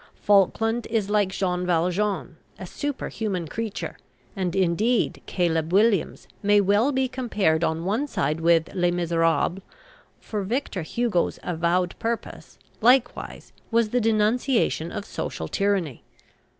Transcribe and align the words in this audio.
Falkland 0.15 0.87
is 0.87 1.11
like 1.11 1.29
Jean 1.29 1.63
Valjean, 1.63 2.35
a 2.57 2.65
superhuman 2.65 3.47
creature; 3.47 3.97
and, 4.35 4.55
indeed, 4.55 5.21
"Caleb 5.27 5.71
Williams" 5.71 6.27
may 6.41 6.59
well 6.59 6.91
be 6.91 7.07
compared 7.07 7.63
on 7.63 7.85
one 7.85 8.07
side 8.07 8.39
with 8.41 8.73
"Les 8.73 8.89
Misérables," 8.89 9.61
for 10.19 10.41
Victor 10.41 10.81
Hugo's 10.81 11.37
avowed 11.43 11.93
purpose, 11.99 12.57
likewise, 12.81 13.53
was 13.69 13.89
the 13.89 14.01
denunciation 14.01 14.91
of 14.91 15.05
social 15.05 15.47
tyranny. 15.47 16.01